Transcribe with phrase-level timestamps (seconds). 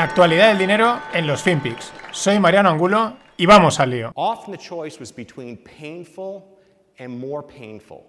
[0.00, 1.90] La actualidad del dinero en los FinPix.
[2.10, 4.12] Soy Mariano Angulo y vamos al lío.
[4.14, 6.42] Often the choice was between painful
[6.98, 8.06] and more painful.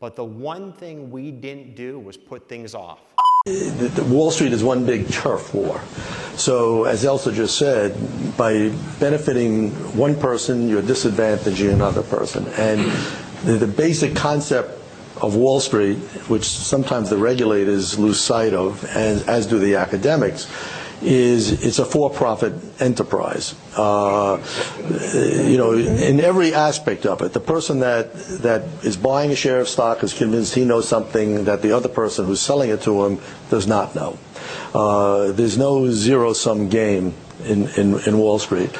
[0.00, 2.98] But the one thing we didn't do was put things off.
[3.46, 5.80] The- the Wall Street is one big turf war.
[6.36, 7.96] So, as Elsa just said,
[8.36, 12.44] by benefiting one person, you're disadvantaging another person.
[12.58, 12.82] And
[13.46, 14.76] the, the basic concept
[15.22, 15.96] of Wall Street,
[16.28, 20.46] which sometimes the regulators lose sight of, as, as do the academics,
[21.02, 23.54] is it's a for-profit enterprise.
[23.76, 24.38] Uh,
[25.48, 29.60] you know, in every aspect of it, the person that that is buying a share
[29.60, 33.04] of stock is convinced he knows something that the other person who's selling it to
[33.04, 33.18] him
[33.48, 34.18] does not know.
[34.74, 37.14] Uh, there's no zero-sum game
[37.44, 38.70] in, in, in Wall Street.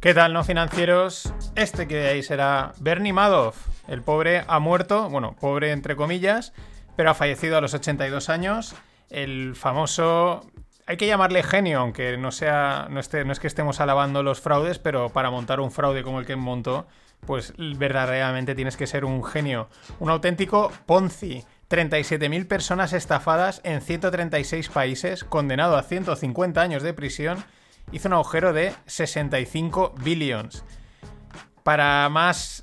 [0.00, 1.32] ¿Qué tal, no financieros?
[1.54, 3.77] Este que veis será Bernie Madoff.
[3.88, 6.52] El pobre ha muerto, bueno, pobre entre comillas,
[6.96, 8.74] pero ha fallecido a los 82 años.
[9.10, 10.46] El famoso.
[10.86, 12.86] Hay que llamarle genio, aunque no sea.
[12.90, 16.20] No, esté- no es que estemos alabando los fraudes, pero para montar un fraude como
[16.20, 16.86] el que montó,
[17.26, 19.68] pues verdaderamente tienes que ser un genio.
[20.00, 21.44] Un auténtico Ponzi.
[21.68, 27.44] 37.000 personas estafadas en 136 países, condenado a 150 años de prisión,
[27.92, 30.64] hizo un agujero de 65 billions.
[31.62, 32.62] Para más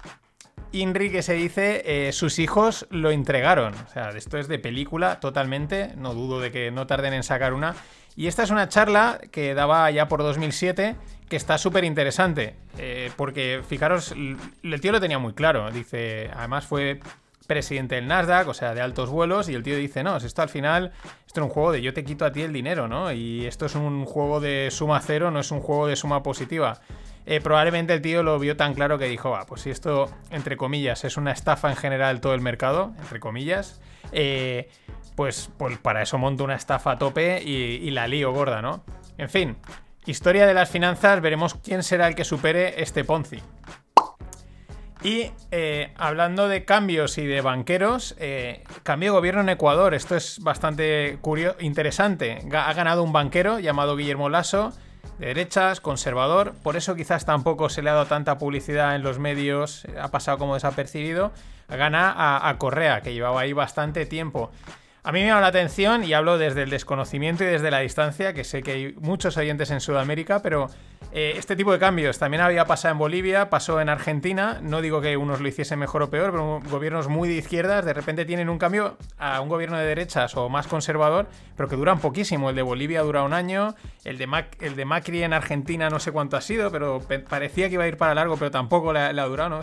[0.76, 3.74] INRI que se dice, eh, sus hijos lo entregaron.
[3.74, 5.94] O sea, esto es de película totalmente.
[5.98, 7.76] No dudo de que no tarden en sacar una.
[8.16, 10.96] Y esta es una charla que daba ya por 2007
[11.30, 12.56] que está súper interesante.
[12.78, 15.72] eh, porque, fijaros, el tío lo tenía muy claro.
[15.72, 17.00] Dice, además fue
[17.48, 20.50] presidente del Nasdaq, o sea, de altos vuelos, y el tío dice, no, esto al
[20.50, 20.92] final,
[21.28, 23.12] esto es un juego de yo te quito a ti el dinero, ¿no?
[23.12, 26.80] Y esto es un juego de suma cero, no es un juego de suma positiva.
[27.28, 30.58] Eh, probablemente el tío lo vio tan claro que dijo, va, pues si esto, entre
[30.58, 33.82] comillas, es una estafa en general todo el mercado, entre comillas,
[34.12, 34.70] eh,
[35.16, 38.84] pues, pues para eso monto una estafa a tope y, la lío gorda, ¿no?
[39.18, 39.58] En fin,
[40.06, 43.40] historia de las finanzas, veremos quién será el que supere este Ponzi.
[45.02, 48.16] Y eh, hablando de cambios y de banqueros,
[48.84, 49.94] cambio de gobierno en Ecuador.
[49.94, 52.40] Esto es bastante curioso, interesante.
[52.52, 54.74] Ha ganado un banquero llamado Guillermo Lasso,
[55.20, 56.54] de derechas, conservador.
[56.64, 60.38] Por eso quizás tampoco se le ha dado tanta publicidad en los medios, ha pasado
[60.38, 61.32] como desapercibido.
[61.68, 64.52] Gana a, a Correa, que llevaba ahí bastante tiempo.
[65.06, 68.34] A mí me llama la atención y hablo desde el desconocimiento y desde la distancia,
[68.34, 70.68] que sé que hay muchos oyentes en Sudamérica, pero
[71.18, 75.00] eh, este tipo de cambios también había pasado en Bolivia, pasó en Argentina, no digo
[75.00, 78.50] que unos lo hiciesen mejor o peor, pero gobiernos muy de izquierdas de repente tienen
[78.50, 82.50] un cambio a un gobierno de derechas o más conservador, pero que duran poquísimo.
[82.50, 86.00] El de Bolivia dura un año, el de, Mac- el de Macri en Argentina no
[86.00, 88.92] sé cuánto ha sido, pero pe- parecía que iba a ir para largo, pero tampoco
[88.92, 89.50] ha durado.
[89.50, 89.62] ¿no?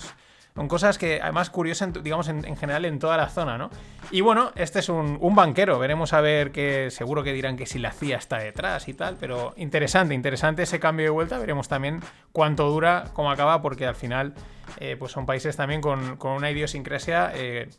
[0.55, 3.71] Son cosas que, además, curiosas, digamos, en, en general en toda la zona, ¿no?
[4.11, 5.79] Y bueno, este es un, banquero.
[5.79, 9.17] Veremos a ver que seguro que dirán que si la CIA está detrás y tal,
[9.19, 11.39] pero interesante, interesante ese cambio de vuelta.
[11.39, 14.35] Veremos también cuánto dura, cómo acaba, porque al final,
[14.79, 17.71] eh, pues son países también con, con una idiosincrasia eh,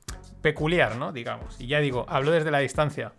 [0.42, 1.12] peculiar, ¿no?
[1.12, 1.62] Digamos.
[1.62, 3.12] Y ya digo, hablo desde la distancia.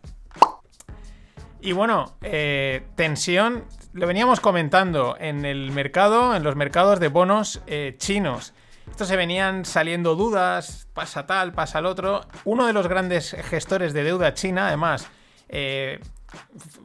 [1.60, 7.62] Y bueno, eh, tensión, lo veníamos comentando en el mercado, en los mercados de bonos
[7.98, 8.54] chinos.
[8.90, 12.20] Estos se venían saliendo dudas, pasa tal, pasa el otro.
[12.44, 15.08] Uno de los grandes gestores de deuda china, además,
[15.48, 16.00] eh,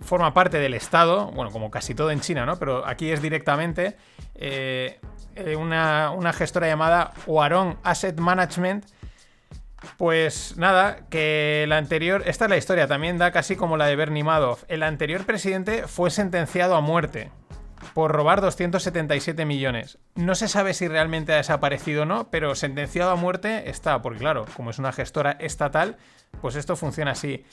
[0.01, 2.57] forma parte del Estado, bueno, como casi todo en China, ¿no?
[2.57, 3.97] Pero aquí es directamente
[4.35, 4.99] eh,
[5.35, 8.85] eh, una, una gestora llamada Huarong Asset Management,
[9.97, 13.95] pues nada, que el anterior, esta es la historia, también da casi como la de
[13.95, 14.63] Bernie Madoff.
[14.67, 17.31] El anterior presidente fue sentenciado a muerte
[17.93, 19.97] por robar 277 millones.
[20.15, 24.19] No se sabe si realmente ha desaparecido o no, pero sentenciado a muerte está, porque
[24.19, 25.97] claro, como es una gestora estatal,
[26.41, 27.43] pues esto funciona así.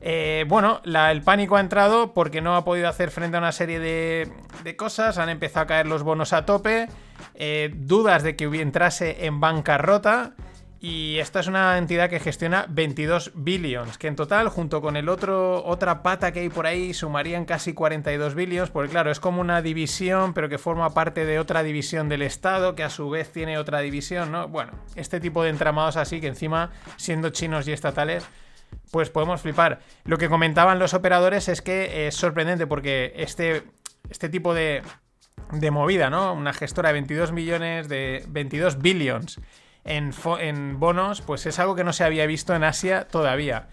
[0.00, 3.80] Eh, bueno, el pánico ha entrado porque no ha podido hacer frente a una serie
[3.80, 6.88] de, cosas, han empezado a caer los bonos a tope,
[7.34, 10.34] eh, dudas de que entrase en bancarrota.
[10.78, 15.08] Y esta es una entidad que gestiona 22 billions, que en total, junto con el
[15.08, 19.40] otro, otra pata que hay por ahí, sumarían casi 42 billions, porque claro, es como
[19.40, 23.32] una división, pero que forma parte de otra división del Estado, que a su vez
[23.32, 24.48] tiene otra división, ¿no?
[24.48, 28.26] Bueno, este tipo de entramados así, que encima, siendo chinos y estatales,
[28.90, 29.80] pues podemos flipar.
[30.04, 33.62] Lo que comentaban los operadores es que es sorprendente porque este,
[34.10, 34.82] este tipo de,
[35.52, 36.34] de movida, ¿no?
[36.34, 39.40] Una gestora de 22 millones, de 22 billions
[39.86, 43.68] en, bonos, pues es algo que no se había visto en Asia todavía.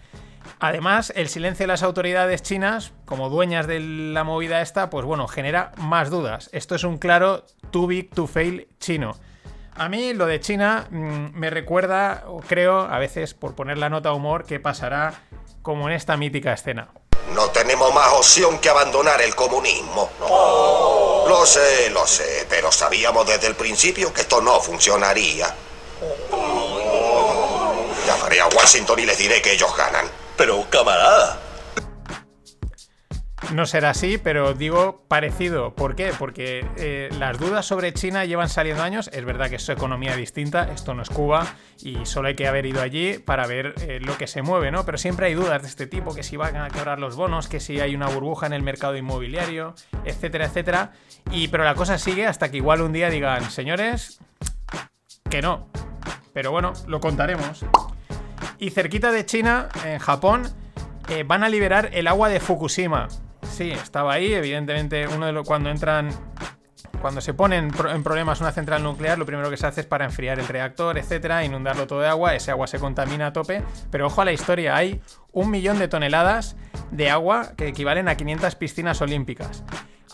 [0.60, 5.26] Además, el silencio de las autoridades chinas, como dueñas de la movida esta, pues bueno,
[5.26, 6.50] genera más dudas.
[6.52, 9.16] Esto es un claro too big to fail chino.
[9.76, 13.88] A mí lo de China mm, me recuerda, o creo, a veces por poner la
[13.88, 15.14] nota humor, que pasará
[15.62, 16.88] como en esta mítica escena.
[17.32, 20.10] No tenemos más opción que abandonar el comunismo.
[21.26, 25.52] Lo sé, lo sé, pero sabíamos desde el principio que esto no funcionaría.
[28.06, 30.06] Llamaré a Washington y les diré que ellos ganan.
[30.36, 31.40] Pero, camarada,
[33.52, 35.74] No será así, pero digo parecido.
[35.74, 36.12] ¿Por qué?
[36.18, 39.10] Porque eh, las dudas sobre China llevan saliendo años.
[39.12, 41.46] Es verdad que es su economía distinta, esto no es Cuba
[41.82, 44.84] y solo hay que haber ido allí para ver eh, lo que se mueve, ¿no?
[44.84, 47.60] Pero siempre hay dudas de este tipo, que si van a quebrar los bonos, que
[47.60, 49.74] si hay una burbuja en el mercado inmobiliario,
[50.04, 50.92] etcétera, etcétera.
[51.30, 54.20] Y pero la cosa sigue hasta que igual un día digan, señores,
[55.30, 55.68] que no.
[56.32, 57.64] Pero bueno, lo contaremos.
[58.58, 60.44] Y cerquita de China, en Japón,
[61.08, 63.08] eh, van a liberar el agua de Fukushima.
[63.42, 66.10] Sí, estaba ahí, evidentemente, uno de los cuando entran
[67.00, 69.82] cuando se pone en, pro- en problemas una central nuclear, lo primero que se hace
[69.82, 73.32] es para enfriar el reactor, etcétera, inundarlo todo de agua, ese agua se contamina a
[73.34, 76.56] tope, pero ojo a la historia, hay un millón de toneladas
[76.92, 79.64] de agua que equivalen a 500 piscinas olímpicas.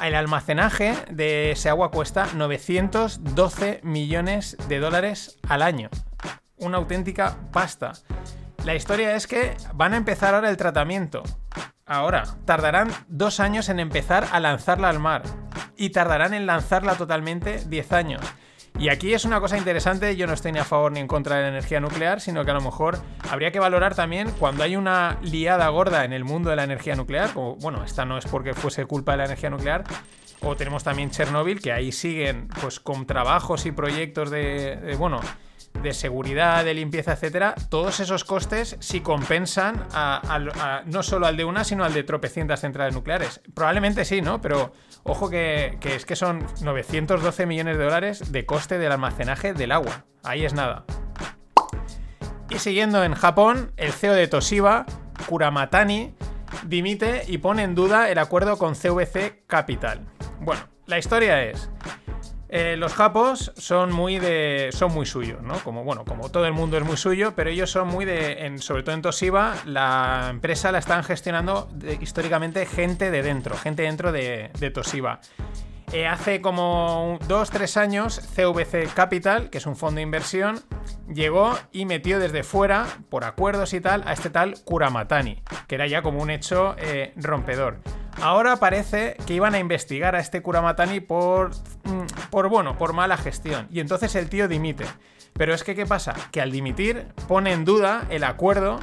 [0.01, 5.91] El almacenaje de ese agua cuesta 912 millones de dólares al año.
[6.57, 7.93] Una auténtica pasta.
[8.65, 11.23] La historia es que van a empezar ahora el tratamiento.
[11.85, 15.23] Ahora, tardarán dos años en empezar a lanzarla al mar.
[15.77, 18.23] Y tardarán en lanzarla totalmente 10 años.
[18.79, 21.37] Y aquí es una cosa interesante, yo no estoy ni a favor ni en contra
[21.37, 24.77] de la energía nuclear, sino que a lo mejor habría que valorar también cuando hay
[24.77, 28.25] una liada gorda en el mundo de la energía nuclear, como, bueno, esta no es
[28.25, 29.85] porque fuese culpa de la energía nuclear,
[30.41, 35.21] o tenemos también Chernobyl, que ahí siguen pues con trabajos y proyectos de, bueno,
[35.83, 41.45] de seguridad, de limpieza, etcétera, todos esos costes si compensan a, no solo al de
[41.45, 43.41] una, sino al de tropecientas centrales nucleares.
[43.55, 44.41] Probablemente sí, ¿no?
[44.41, 44.73] Pero
[45.05, 49.73] ojo que, que es que son 912 millones de dólares de coste del almacenaje del
[49.73, 50.05] agua.
[50.23, 50.85] Ahí es nada.
[52.51, 54.85] Y siguiendo en Japón, el CEO de Toshiba,
[55.27, 56.15] Kuramatani,
[56.65, 60.07] dimite y pone en duda el acuerdo con CVC Capital.
[60.41, 61.71] Bueno, la historia es.
[62.53, 64.71] Eh, los japos son muy de.
[64.73, 65.55] son muy suyos, ¿no?
[65.61, 68.45] Como, bueno, como todo el mundo es muy suyo, pero ellos son muy de.
[68.47, 71.69] en- sobre todo en Toshiba, la empresa la están gestionando
[72.01, 75.21] históricamente gente de dentro, gente dentro de, Toshiba.
[75.93, 80.61] Eh, hace como dos, tres años, CVC Capital, que es un fondo de inversión,
[81.13, 85.89] llegó y metió desde fuera, por acuerdos y tal, a este tal Kuramatani, que era
[85.89, 87.79] ya como un hecho eh, rompedor.
[88.23, 91.51] Ahora parece que iban a investigar a este Kuramatani por,
[91.85, 93.67] mm, por, bueno, por mala gestión.
[93.71, 94.85] Y entonces el tío dimite.
[95.33, 96.15] Pero es que, ¿qué pasa?
[96.31, 98.79] Que al dimitir pone en duda el acuerdo,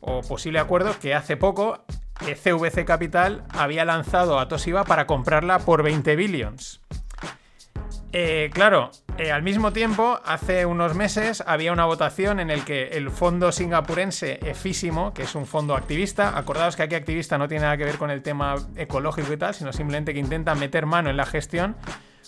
[0.00, 1.84] o posible acuerdo, que hace poco
[2.20, 6.82] CVC Capital había lanzado a Toshiba para comprarla por 20 billions.
[8.12, 12.88] Eh, claro, eh, al mismo tiempo, hace unos meses había una votación en el que
[12.88, 17.62] el fondo singapurense Efísimo, que es un fondo activista, acordaos que aquí activista no tiene
[17.64, 21.08] nada que ver con el tema ecológico y tal, sino simplemente que intenta meter mano
[21.08, 21.74] en la gestión,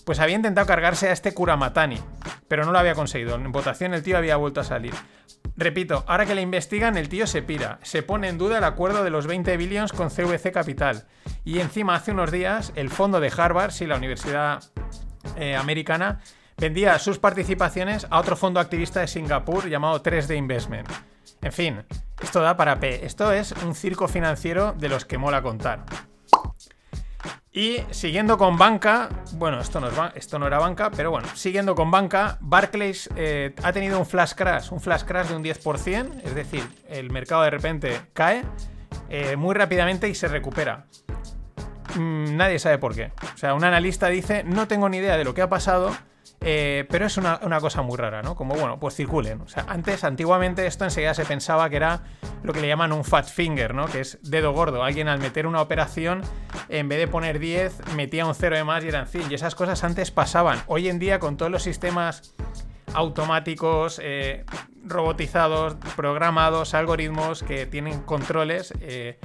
[0.06, 1.98] pues había intentado cargarse a este Kuramatani,
[2.48, 3.34] pero no lo había conseguido.
[3.36, 4.94] En votación el tío había vuelto a salir.
[5.56, 7.78] Repito, ahora que le investigan, el tío se pira.
[7.82, 11.04] Se pone en duda el acuerdo de los 20 billions con CVC Capital.
[11.44, 14.62] Y encima, hace unos días, el fondo de Harvard, sí, la universidad
[15.36, 16.20] eh, americana,
[16.56, 20.88] vendía sus participaciones a otro fondo activista de Singapur llamado 3D Investment.
[21.42, 21.82] En fin,
[22.22, 23.04] esto da para P.
[23.04, 25.84] Esto es un circo financiero de los que mola contar.
[27.56, 32.36] Y siguiendo con banca, bueno, esto no, es era banca, pero bueno, siguiendo con banca,
[32.40, 36.68] Barclays eh, ha tenido un flash crash, un flash crash de un 10%, es decir,
[36.88, 38.42] el mercado de repente cae
[39.08, 40.86] eh, muy rápidamente y se recupera.
[41.96, 43.12] Mm, nadie sabe por qué.
[43.34, 45.92] O sea, un analista dice, no tengo ni idea de lo que ha pasado,
[46.40, 48.34] eh, pero es una, una cosa muy rara, ¿no?
[48.34, 49.40] Como, bueno, pues circulen.
[49.40, 52.02] O sea, antes, antiguamente, esto enseguida se pensaba que era
[52.42, 53.86] lo que le llaman un fat finger, ¿no?
[53.86, 54.82] Que es dedo gordo.
[54.82, 56.22] Alguien al meter una operación,
[56.68, 59.30] en vez de poner 10, metía un 0 de más y eran 100.
[59.30, 60.62] Y esas cosas antes pasaban.
[60.66, 62.34] Hoy en día, con todos los sistemas
[62.92, 64.44] automáticos, eh,
[64.84, 69.18] robotizados, programados, algoritmos que tienen controles, eh,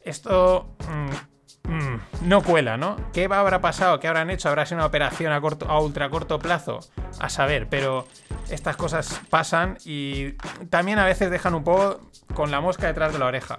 [0.00, 2.96] esto mm, mm, no cuela, ¿no?
[3.12, 4.00] ¿Qué habrá pasado?
[4.00, 4.48] ¿Qué habrán hecho?
[4.48, 6.80] ¿Habrá sido una operación a, corto, a ultra corto plazo?
[7.20, 8.06] A saber, pero
[8.50, 10.32] estas cosas pasan y
[10.70, 13.58] también a veces dejan un poco con la mosca detrás de la oreja.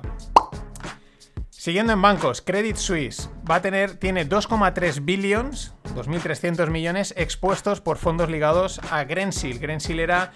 [1.50, 7.98] Siguiendo en bancos, Credit Suisse va a tener, tiene 2,3 billions, 2.300 millones expuestos por
[7.98, 9.60] fondos ligados a Greensill.
[9.60, 10.32] Greensill era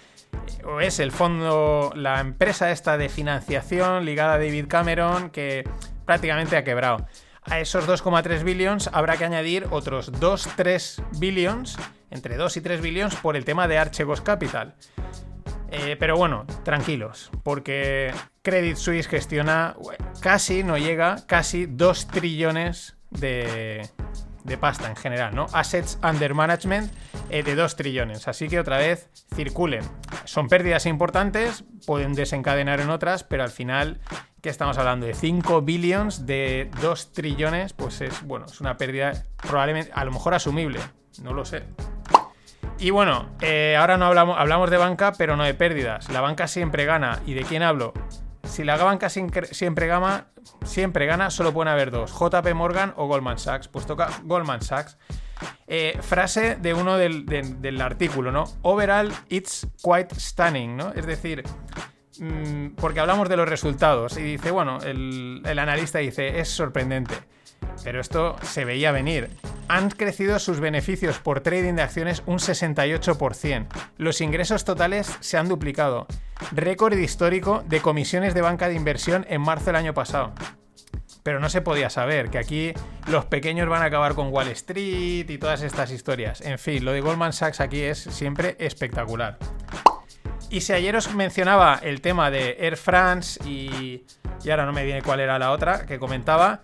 [0.66, 5.68] o es el fondo, la empresa esta de financiación ligada a David Cameron que
[6.06, 7.08] prácticamente ha quebrado.
[7.46, 11.78] A esos 2,3 billions habrá que añadir otros 2-3 billions,
[12.10, 14.76] entre 2 y 3 billions, por el tema de Archegos Capital.
[15.70, 19.76] Eh, pero bueno, tranquilos, porque Credit Suisse gestiona
[20.22, 23.90] casi, no llega, casi 2 trillones de,
[24.44, 25.48] de pasta en general, ¿no?
[25.54, 26.92] Assets under management
[27.30, 28.28] eh, de 2 trillones.
[28.28, 29.84] Así que otra vez circulen.
[30.26, 34.00] Son pérdidas importantes, pueden desencadenar en otras, pero al final,
[34.42, 35.06] ¿qué estamos hablando?
[35.06, 40.12] De 5 billions, de 2 trillones, pues es, bueno, es una pérdida probablemente, a lo
[40.12, 40.80] mejor asumible,
[41.22, 41.64] no lo sé.
[42.80, 46.10] Y bueno, eh, ahora no hablamos, hablamos de banca, pero no de pérdidas.
[46.10, 47.22] La banca siempre gana.
[47.26, 47.94] ¿Y de quién hablo?
[48.44, 50.28] Si la banca siempre gana,
[50.66, 53.68] siempre gana, solo pueden haber dos, JP Morgan o Goldman Sachs.
[53.68, 54.98] Pues toca Goldman Sachs.
[55.68, 58.46] Eh, frase de uno del, artículo, ¿no?
[58.62, 60.94] Overall, it's quite stunning, ¿no?
[60.94, 61.44] Es decir,
[62.20, 67.16] mm, porque hablamos de los resultados y dice, bueno, el, el analista dice, es sorprendente.
[67.84, 69.30] Pero esto se veía venir.
[69.68, 73.68] Han crecido sus beneficios por trading de acciones un 68%.
[73.98, 76.08] Los ingresos totales se han duplicado.
[76.52, 80.34] Récord histórico de comisiones de banca de inversión en marzo del año pasado.
[81.24, 82.74] Pero no se podía saber que aquí
[83.08, 86.42] los pequeños van a acabar con Wall Street y todas estas historias.
[86.42, 89.38] En fin, lo de Goldman Sachs aquí es siempre espectacular.
[90.50, 94.06] Y si ayer os mencionaba el tema de Air France y,
[94.44, 96.62] y ahora no me viene cuál era la otra que comentaba,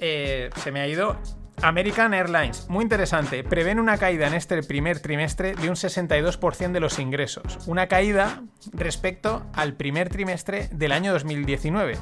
[0.00, 1.16] eh, se me ha ido.
[1.62, 6.80] American Airlines, muy interesante, prevén una caída en este primer trimestre de un 62% de
[6.80, 11.96] los ingresos, una caída respecto al primer trimestre del año 2019.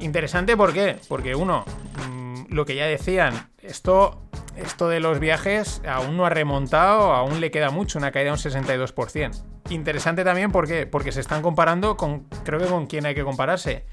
[0.00, 0.98] Interesante, ¿por qué?
[1.08, 1.64] Porque uno,
[2.08, 4.20] mm, lo que ya decían, esto,
[4.56, 8.32] esto de los viajes aún no ha remontado, aún le queda mucho, una caída de
[8.32, 9.44] un 62%.
[9.70, 10.86] Interesante también, ¿por qué?
[10.86, 13.84] Porque se están comparando con, creo que con quién hay que compararse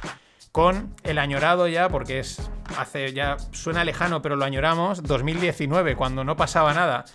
[0.52, 6.24] con el añorado ya, porque es hace ya suena lejano, pero lo añoramos, 2019, cuando
[6.24, 7.06] no pasaba nada.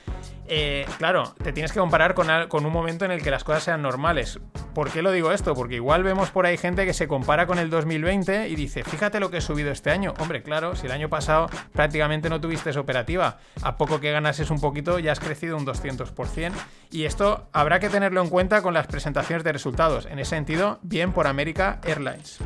[0.51, 3.83] Eh, claro, te tienes que comparar con, un momento en el que las cosas sean
[3.83, 4.41] normales.
[4.75, 5.55] ¿Por qué lo digo esto?
[5.55, 9.21] Porque igual vemos por ahí gente que se compara con el 2020 y dice, fíjate
[9.21, 10.15] lo que he subido este año.
[10.19, 14.61] Hombre, claro, si el año pasado prácticamente no tuviste operativa, a poco que ganases un
[14.61, 16.53] poquito ya has crecido un 200%.
[16.91, 20.07] Y esto habrá que tenerlo en cuenta con las presentaciones de resultados.
[20.07, 22.39] En ese sentido, bien por America Airlines.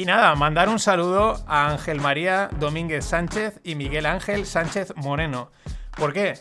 [0.00, 5.50] Y nada, mandar un saludo a Ángel María Domínguez Sánchez y Miguel Ángel Sánchez Moreno.
[5.94, 6.38] ¿Por qué?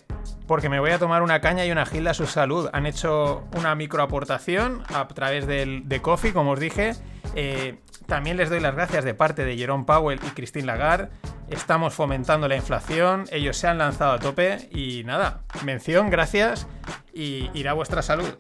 [0.48, 2.70] Porque me voy a tomar una caña y una gilda a su salud.
[2.72, 6.94] Han hecho una microaportación a través de Coffee, como os dije.
[7.36, 11.10] Eh, también les doy las gracias de parte de Jerome Powell y Christine Lagarde.
[11.50, 16.66] Estamos fomentando la inflación, ellos se han lanzado a tope y nada, mención, gracias
[17.14, 18.38] y irá a vuestra salud.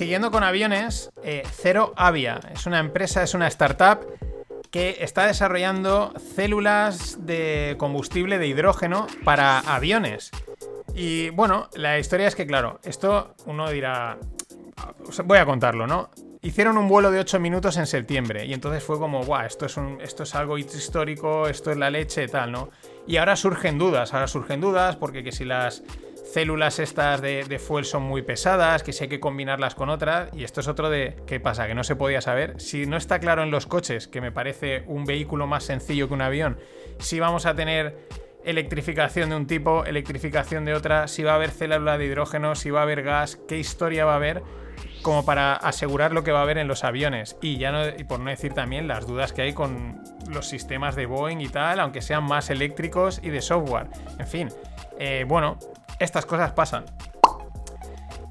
[0.00, 4.00] Siguiendo con aviones, eh, Cero Avia es una empresa, es una startup
[4.70, 10.30] que está desarrollando células de combustible de hidrógeno para aviones.
[10.94, 14.16] Y bueno, la historia es que, claro, esto uno dirá,
[15.26, 16.08] voy a contarlo, ¿no?
[16.40, 19.78] Hicieron un vuelo de 8 minutos en septiembre y entonces fue como, guau, esto es,
[20.00, 22.70] esto es algo histórico, esto es la leche, tal, ¿no?
[23.06, 25.82] Y ahora surgen dudas, ahora surgen dudas porque que si las
[26.32, 30.30] células estas de, fuel son muy pesadas, que si hay que combinarlas con otras.
[30.34, 32.60] Y esto es otro de qué pasa, que no se podía saber.
[32.60, 36.14] Si no está claro en los coches, que me parece un vehículo más sencillo que
[36.14, 36.58] un avión,
[36.98, 38.08] si vamos a tener
[38.44, 42.70] electrificación de un tipo, electrificación de otra, si va a haber célula de hidrógeno, si
[42.70, 44.42] va a haber gas, qué historia va a haber
[45.02, 47.36] como para asegurar lo que va a haber en los aviones.
[47.40, 51.06] Y ya no, por no decir también las dudas que hay con los sistemas de
[51.06, 53.88] Boeing y tal, aunque sean más eléctricos y de software.
[54.18, 54.48] En fin,
[54.98, 55.58] eh, bueno,
[56.00, 56.84] estas cosas pasan.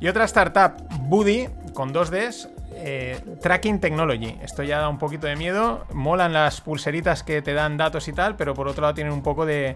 [0.01, 0.73] Y otra startup,
[1.03, 4.37] Buddy, con dos Ds, eh, Tracking Technology.
[4.41, 5.85] Esto ya da un poquito de miedo.
[5.93, 9.21] Molan las pulseritas que te dan datos y tal, pero por otro lado tienen un
[9.21, 9.75] poco de,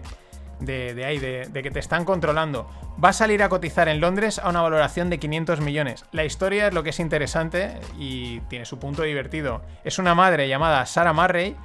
[0.60, 2.68] de, ahí, de, de, que te están controlando.
[3.02, 6.04] Va a salir a cotizar en Londres a una valoración de 500 millones.
[6.12, 9.62] La historia es lo que es interesante y tiene su punto divertido.
[9.84, 11.56] Es una madre llamada Sarah Murray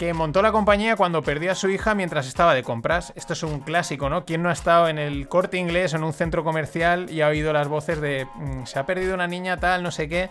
[0.00, 3.12] que montó la compañía cuando perdió a su hija mientras estaba de compras.
[3.16, 4.24] Esto es un clásico, ¿no?
[4.24, 7.52] ¿Quién no ha estado en el corte inglés en un centro comercial y ha oído
[7.52, 10.30] las voces de mm, se ha perdido una niña tal, no sé qué?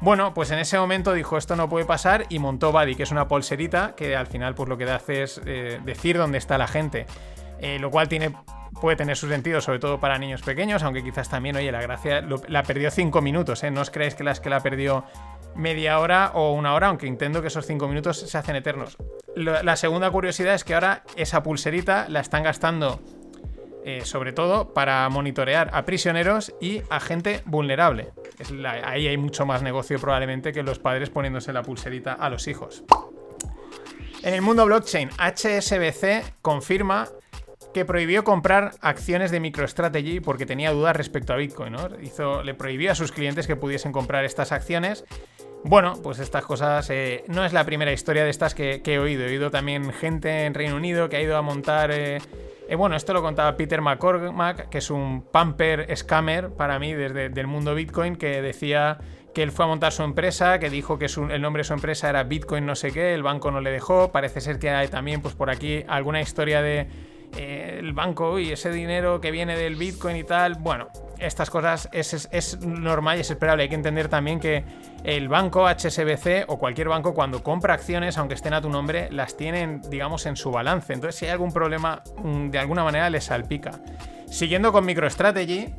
[0.00, 3.10] Bueno, pues en ese momento dijo esto no puede pasar y montó Buddy, que es
[3.10, 6.68] una pulserita que al final pues lo que hace es eh, decir dónde está la
[6.68, 7.06] gente.
[7.58, 8.30] Eh, lo cual tiene,
[8.80, 12.24] puede tener su sentido, sobre todo para niños pequeños, aunque quizás también, oye, la gracia
[12.46, 13.72] la perdió cinco minutos, ¿eh?
[13.72, 15.04] No os creéis que las que la perdió
[15.58, 18.96] media hora o una hora, aunque intento que esos cinco minutos se hacen eternos.
[19.36, 23.00] La segunda curiosidad es que ahora esa pulserita la están gastando
[23.84, 28.12] eh, sobre todo para monitorear a prisioneros y a gente vulnerable.
[28.84, 32.84] ahí hay mucho más negocio probablemente que los padres poniéndose la pulserita a los hijos.
[34.22, 37.08] En el mundo blockchain, HSBC confirma
[37.72, 41.76] que prohibió comprar acciones de MicroStrategy porque tenía dudas respecto a Bitcoin.
[42.02, 45.04] Hizo, le prohibió a sus clientes que pudiesen comprar estas acciones.
[45.64, 49.24] Bueno, pues estas cosas eh, no es la primera historia de estas que, he oído.
[49.24, 51.90] He oído también gente en Reino Unido que ha ido a montar...
[51.90, 52.18] Eh,
[52.68, 57.40] eh, bueno, esto lo contaba Peter McCormack, que es un pamper scammer para mí desde
[57.40, 58.98] el mundo Bitcoin, que decía
[59.34, 62.10] que él fue a montar su empresa, que dijo que el nombre de su empresa
[62.10, 64.12] era Bitcoin no sé qué, el banco no le dejó.
[64.12, 66.88] Parece ser que hay también pues por aquí alguna historia de
[67.36, 70.54] eh, el banco y ese dinero que viene del Bitcoin y tal.
[70.54, 73.64] Bueno, estas cosas es, normal y es esperable.
[73.64, 74.64] Hay que entender también que
[75.04, 79.36] el banco HSBC o cualquier banco cuando compra acciones, aunque estén a tu nombre, las
[79.36, 80.92] tienen, digamos, en su balance.
[80.92, 83.72] Entonces, si hay algún problema, mm, de alguna manera les salpica.
[84.26, 85.74] Siguiendo con MicroStrategy,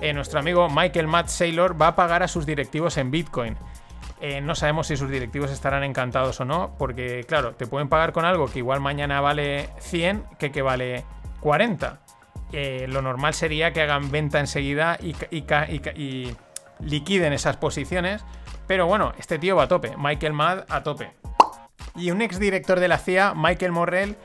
[0.00, 3.56] eh, nuestro amigo Michael Matt Saylor va a pagar a sus directivos en Bitcoin.
[4.20, 8.12] Eh, no sabemos si sus directivos estarán encantados o no, porque claro, te pueden pagar
[8.12, 11.04] con algo que igual mañana vale 100 que que vale
[11.40, 12.00] 40.
[12.52, 16.36] Eh, lo normal sería que hagan venta enseguida y,
[16.80, 18.24] liquiden esas posiciones,
[18.66, 21.12] pero bueno, este tío va a tope, Michael Mad a tope.
[21.96, 24.16] Y un ex director de la CIA, Michael Morrell,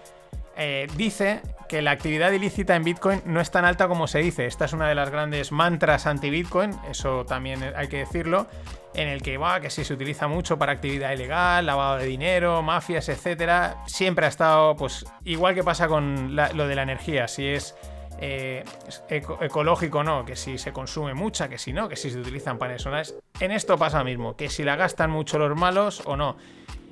[0.60, 4.46] eh, dice que la actividad ilícita en Bitcoin no es tan alta como se dice.
[4.46, 8.48] Esta es una de las grandes mantras anti-Bitcoin, eso también hay que decirlo,
[8.94, 12.62] en el que va, que si se utiliza mucho para actividad ilegal, lavado de dinero,
[12.62, 13.78] mafias, etcétera.
[13.88, 17.76] Siempre ha estado, pues, igual que pasa con lo de la energía, si es
[18.20, 18.66] eh,
[19.10, 22.58] ecológico o no, que si se consume mucha, que si no, que si se utilizan
[22.58, 23.16] paneles solares.
[23.40, 26.36] En esto pasa lo mismo, que si la gastan mucho los malos o no.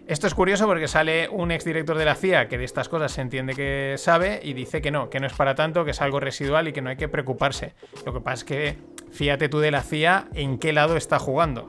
[0.08, 3.20] Esto es curioso porque sale un exdirector de la CIA que de estas cosas se
[3.20, 6.22] entiende que sabe y dice que no, que no es para tanto, que es algo
[6.22, 7.74] residual y que no hay que preocuparse.
[8.06, 8.78] Lo que pasa es que
[9.12, 11.68] fíjate tú de la CIA en qué lado está jugando.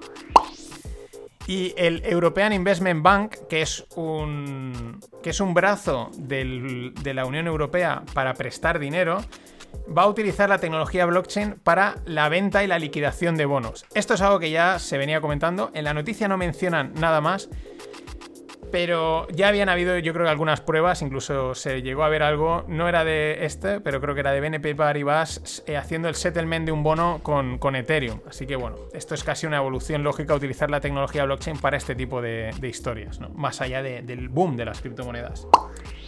[1.49, 7.49] Y el European Investment Bank, que es un, que es un brazo de la Unión
[7.49, 9.19] Europea para prestar dinero,
[9.97, 13.87] va a utilizar la tecnología blockchain para la venta y la liquidación de bonos.
[13.95, 15.71] Esto es algo que ya se venía comentando.
[15.75, 17.49] En la noticia no mencionan nada más,
[18.71, 22.65] pero ya habían habido, yo creo que algunas pruebas, incluso se llegó a ver algo,
[22.69, 26.67] no era de este, pero creo que era de BNP Paribas eh, haciendo el settlement
[26.67, 28.21] de un bono con, Ethereum.
[28.29, 31.95] Así que bueno, esto es casi una evolución lógica utilizar la tecnología blockchain para este
[31.95, 33.29] tipo de, historias, ¿no?
[33.31, 35.47] más allá del boom de las criptomonedas.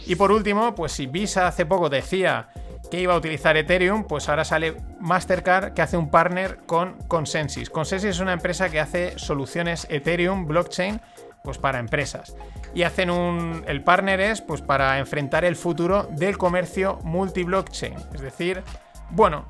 [0.05, 2.49] Y por último, pues si Visa hace poco decía
[2.89, 7.69] que iba a utilizar Ethereum, pues ahora sale Mastercard que hace un partner con Consensus.
[7.69, 10.99] Consensus es una empresa que hace soluciones Ethereum, blockchain,
[11.43, 12.35] pues para empresas.
[12.73, 13.63] Y hacen un.
[13.67, 17.95] El partner es pues para enfrentar el futuro del comercio multi-blockchain.
[18.13, 18.63] Es decir,
[19.09, 19.45] bueno,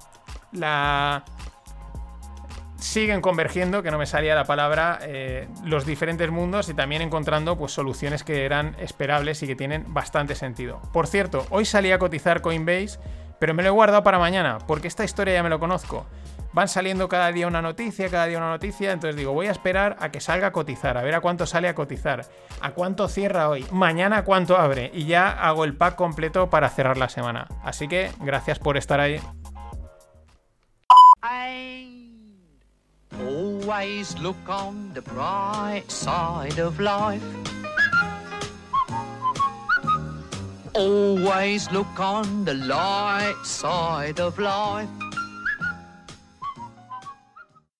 [0.51, 1.23] la.
[2.77, 7.56] Siguen convergiendo, que no me salía la palabra, eh, los diferentes mundos y también encontrando
[7.56, 10.82] pues, soluciones que eran esperables y que tienen bastante sentido.
[10.91, 12.97] Por cierto, hoy salí a cotizar Coinbase,
[13.38, 16.08] pero me lo he guardado para mañana, porque esta historia ya me lo conozco
[16.54, 19.98] van saliendo cada día una noticia, cada día una noticia, entonces digo, voy a esperar
[20.00, 22.26] a que salga a cotizar, a ver a cuánto sale a cotizar,
[22.62, 26.70] a cuánto cierra hoy, mañana a cuánto abre y ya hago el pack completo para
[26.70, 27.48] cerrar la semana.
[27.64, 29.20] Así que gracias por estar ahí.
[33.20, 37.24] Always look on the bright side of life.
[40.74, 44.90] Always look on the light side of life.